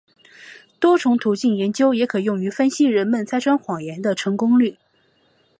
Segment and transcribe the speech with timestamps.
[0.79, 4.79] 多重途径研究也可用于分析人们拆穿谎言的成功率。